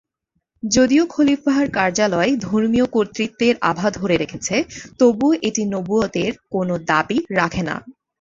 যদিও 0.63 1.03
খলিফার 1.07 1.65
কার্যালয় 1.71 2.31
ধর্মীয় 2.45 2.87
কর্তৃত্বের 2.87 3.55
আভা 3.61 3.87
ধরে 3.91 4.15
রেখেছে, 4.17 4.55
তবুও 4.99 5.33
এটি 5.47 5.63
নবুয়ত 5.73 6.13
এর 6.23 6.33
কোন 6.51 6.69
দাবি 6.89 7.17
রাখে 7.39 7.63
না। 7.63 7.75